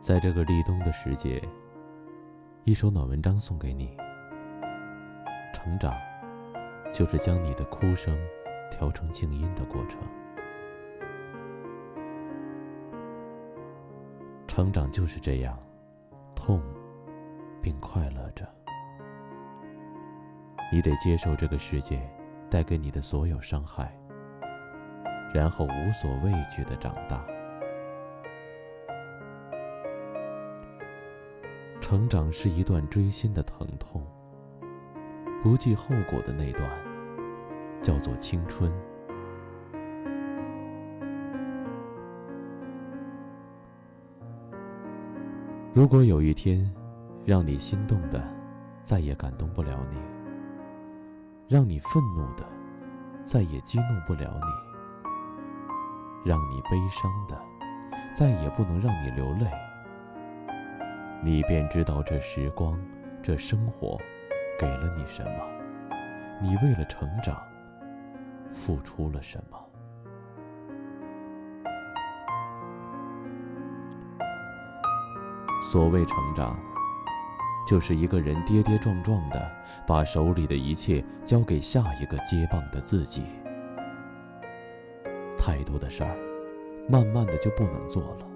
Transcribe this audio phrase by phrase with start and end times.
[0.00, 1.42] 在这个立冬的时节，
[2.64, 3.94] 一首暖文章送给你。
[5.52, 5.94] 成长，
[6.90, 8.18] 就是将你的哭声
[8.70, 10.00] 调成静音的过程。
[14.48, 15.58] 成长就是这样，
[16.34, 16.62] 痛，
[17.60, 18.48] 并快乐着。
[20.72, 22.00] 你得接受这个世界
[22.48, 23.94] 带给你的所有伤害，
[25.34, 27.22] 然后无所畏惧的长大。
[31.90, 34.00] 成长是一段锥心的疼痛，
[35.42, 36.70] 不计后果的那段，
[37.82, 38.72] 叫做青春。
[45.74, 46.64] 如果有一天，
[47.24, 48.22] 让你心动的，
[48.84, 49.98] 再也感动不了你；
[51.48, 52.46] 让你愤怒的，
[53.24, 55.10] 再也激怒不了你；
[56.24, 57.36] 让你悲伤的，
[58.14, 59.50] 再也不能让你流泪。
[61.22, 62.80] 你便知道这时光，
[63.22, 63.98] 这生活，
[64.58, 65.46] 给了你什么？
[66.40, 67.36] 你为了成长，
[68.54, 69.58] 付出了什么？
[75.70, 76.58] 所谓成长，
[77.68, 79.52] 就是一个人跌跌撞撞的，
[79.86, 83.24] 把手里的一切交给下一个接棒的自己。
[85.36, 86.16] 太多的事儿，
[86.88, 88.26] 慢慢的就不能做了；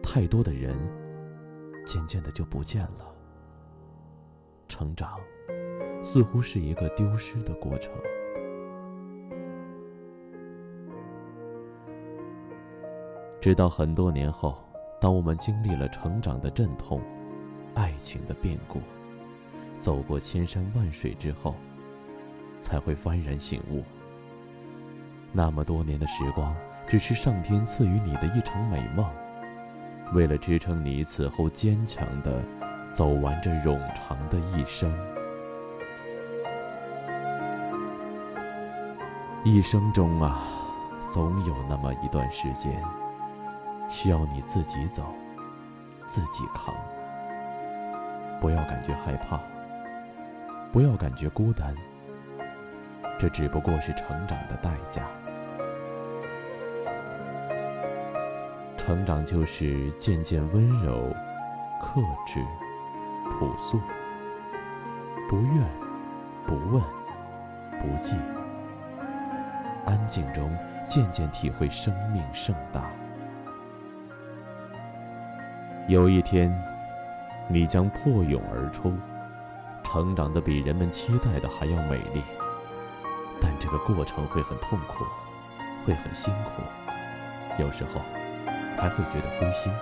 [0.00, 0.78] 太多的人。
[1.84, 3.14] 渐渐的就不见了。
[4.68, 5.20] 成长，
[6.02, 7.92] 似乎是一个丢失的过程。
[13.40, 14.58] 直到很多年后，
[14.98, 17.00] 当我们经历了成长的阵痛、
[17.74, 18.80] 爱情的变故，
[19.78, 21.54] 走过千山万水之后，
[22.58, 23.84] 才会幡然醒悟：
[25.30, 26.56] 那么多年的时光，
[26.88, 29.06] 只是上天赐予你的一场美梦。
[30.12, 32.40] 为了支撑你此后坚强的
[32.92, 34.92] 走完这冗长的一生，
[39.44, 40.44] 一生中啊，
[41.10, 42.80] 总有那么一段时间，
[43.88, 45.12] 需要你自己走，
[46.06, 46.74] 自己扛。
[48.40, 49.40] 不要感觉害怕，
[50.70, 51.74] 不要感觉孤单，
[53.18, 55.08] 这只不过是成长的代价。
[58.84, 61.10] 成长就是渐渐温柔、
[61.80, 62.44] 克制、
[63.30, 63.80] 朴素，
[65.26, 65.66] 不怨、
[66.46, 66.82] 不问、
[67.80, 68.14] 不计，
[69.86, 70.54] 安静中
[70.86, 72.90] 渐渐体会生命盛大。
[75.88, 76.54] 有一天，
[77.48, 78.92] 你将破蛹而出，
[79.82, 82.22] 成长的比人们期待的还要美丽，
[83.40, 85.06] 但这个过程会很痛苦，
[85.86, 86.60] 会很辛苦，
[87.58, 87.98] 有时候。
[88.84, 89.72] 还会觉得灰心，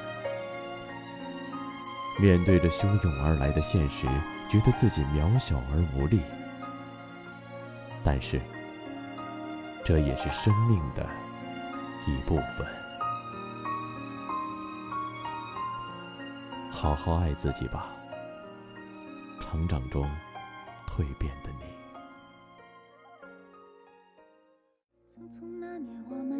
[2.21, 4.07] 面对着汹涌而来的现实，
[4.49, 6.21] 觉得自己渺小而无力。
[8.05, 8.41] 但是，
[9.85, 11.05] 这也是生命的
[12.07, 12.65] 一部分。
[16.71, 17.87] 好好爱自己吧，
[19.41, 20.09] 成长中
[20.87, 21.73] 蜕变的你。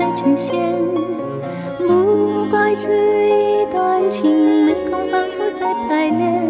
[0.00, 0.58] 再呈现，
[1.76, 2.88] 不怪这
[3.28, 6.42] 一段情没空反复再排练，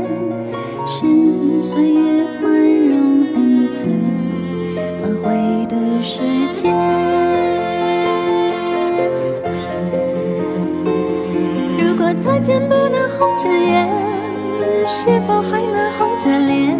[0.87, 3.87] 是岁月宽容恩赐
[5.03, 6.21] 反悔的时
[6.55, 6.73] 间。
[11.77, 13.89] 如果再见不能红着眼，
[14.87, 16.80] 是否还能红着脸？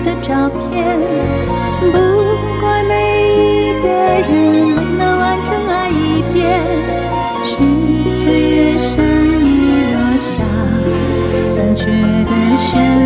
[0.00, 0.98] 的照片。
[1.80, 1.92] 不
[2.60, 2.92] 怪每
[3.32, 4.28] 一个人
[4.74, 6.60] 没能完整爱一遍，
[7.44, 7.54] 是
[8.12, 8.94] 岁月善
[9.44, 9.46] 意
[9.92, 10.32] 落下
[11.50, 13.05] 残缺的悬念。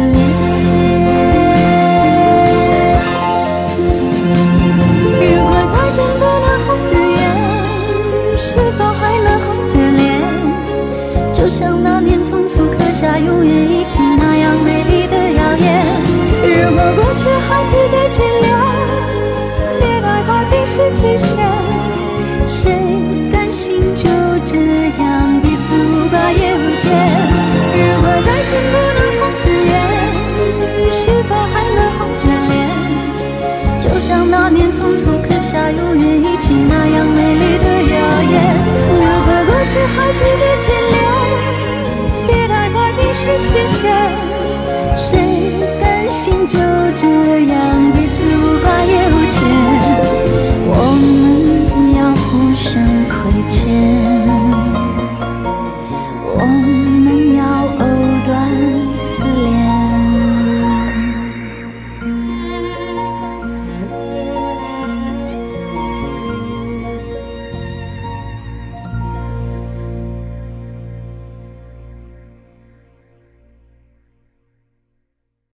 [20.81, 21.69] 快冰释